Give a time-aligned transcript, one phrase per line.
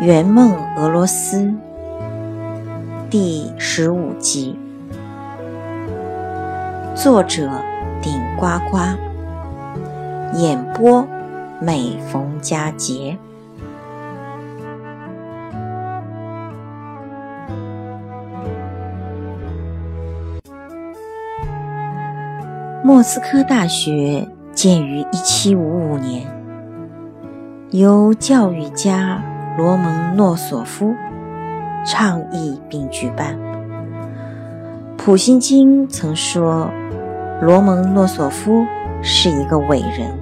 [0.00, 1.52] 圆梦俄罗斯
[3.10, 4.58] 第十五集，
[6.94, 7.50] 作者
[8.00, 8.78] 顶呱呱，
[10.38, 11.06] 演播
[11.60, 13.18] 每逢佳节。
[22.82, 26.26] 莫斯科大学建于一七五五年，
[27.72, 29.22] 由教育家。
[29.60, 30.94] 罗蒙诺索夫
[31.84, 33.38] 倡议并举办。
[34.96, 36.70] 普希金曾说
[37.42, 38.64] ：“罗蒙诺索夫
[39.02, 40.18] 是一个伟人，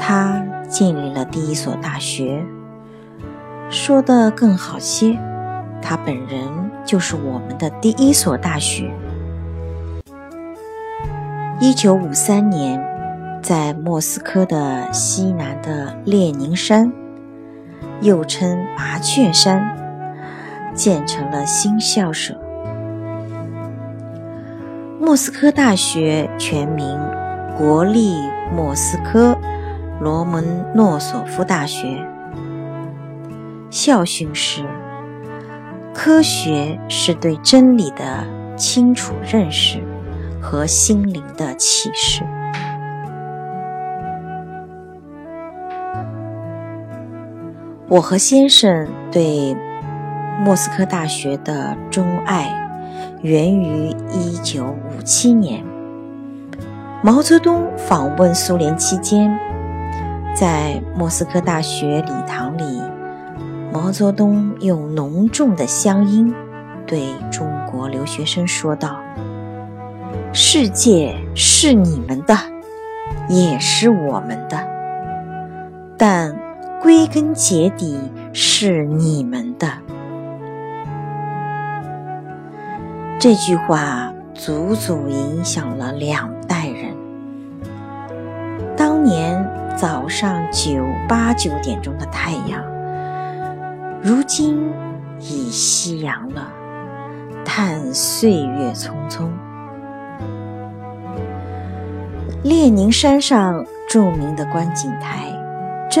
[0.00, 2.44] 他建立了第一所大学。”
[3.70, 5.16] 说的更好些，
[5.80, 6.40] 他本人
[6.84, 8.90] 就是我们的第一所大学。
[11.60, 12.84] 一九五三年，
[13.40, 16.92] 在莫斯科的西南的列宁山。
[18.00, 19.76] 又称麻雀山，
[20.74, 22.38] 建成了新校舍。
[25.00, 26.98] 莫斯科大学全名
[27.56, 28.14] 国立
[28.54, 29.36] 莫斯科
[30.00, 32.06] 罗蒙诺索夫大学。
[33.70, 34.62] 校训是：
[35.94, 38.24] 科学是对真理的
[38.56, 39.82] 清楚认识
[40.40, 42.22] 和心灵的启示。
[47.90, 49.56] 我和先生对
[50.44, 52.46] 莫斯科大学的钟爱
[53.22, 55.64] 源于1957年，
[57.02, 59.34] 毛泽东访问苏联期间，
[60.34, 62.82] 在莫斯科大学礼堂里，
[63.72, 66.34] 毛泽东用浓重的乡音
[66.86, 67.00] 对
[67.32, 68.98] 中国留学生说道
[70.34, 72.36] ：“世界是你们的，
[73.30, 74.58] 也是我们的，
[75.96, 76.36] 但……”
[76.80, 77.98] 归根结底
[78.32, 79.68] 是你们的。
[83.18, 86.94] 这句话足足影响了两代人。
[88.76, 89.44] 当年
[89.76, 92.62] 早上九八九点钟的太阳，
[94.00, 94.70] 如今
[95.18, 96.48] 已夕阳了。
[97.44, 99.28] 叹岁月匆匆。
[102.44, 105.37] 列宁山上著名的观景台。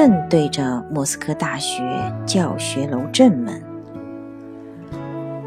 [0.00, 1.82] 正对着莫斯科大学
[2.24, 3.60] 教学楼正门，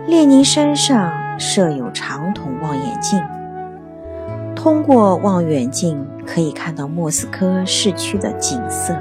[0.06, 3.24] 列宁山上设有长筒望远镜，
[4.54, 8.94] 通过望远镜可以看到莫斯科市区的景色。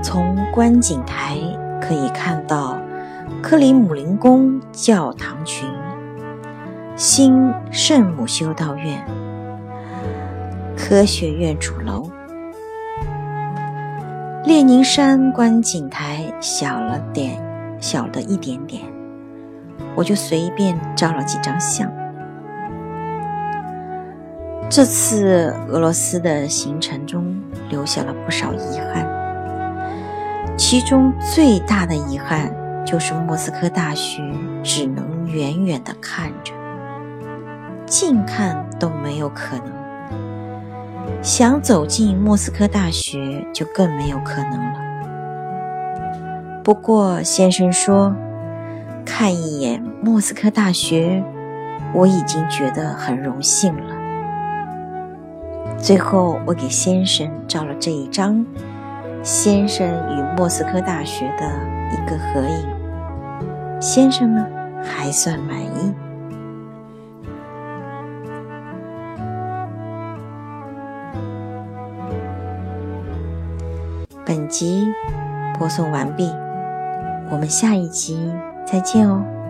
[0.00, 1.38] 从观景台
[1.80, 2.78] 可以看到
[3.42, 5.68] 克里姆林宫教堂群、
[6.94, 9.04] 新圣母修道院、
[10.76, 12.08] 科学院主楼。
[14.44, 17.40] 列宁山观景台小了点，
[17.80, 18.82] 小了一点点，
[19.94, 21.88] 我就随便照了几张相。
[24.68, 29.06] 这次俄罗斯的行程中留下了不少遗憾，
[30.58, 32.52] 其中最大的遗憾
[32.84, 34.20] 就是莫斯科大学
[34.64, 36.52] 只能远远的看着，
[37.86, 39.81] 近看都没有可能。
[41.22, 44.80] 想走进莫斯科大学就更没有可能了。
[46.64, 48.14] 不过先生说，
[49.04, 51.22] 看一眼莫斯科大学，
[51.92, 53.94] 我已经觉得很荣幸了。
[55.78, 58.46] 最后，我给先生照了这一张
[59.22, 61.44] 先生与莫斯科大学的
[61.92, 63.80] 一个合影。
[63.80, 64.46] 先生呢，
[64.84, 65.92] 还算满意。
[74.24, 74.86] 本集
[75.58, 76.30] 播送完毕，
[77.28, 78.32] 我们下一集
[78.64, 79.41] 再见哦。